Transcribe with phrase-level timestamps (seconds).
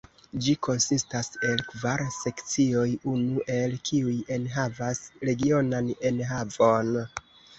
[0.43, 6.91] Ĝi konsistas el kvar sekcioj, unu el kiuj enhavas regionan enhavon.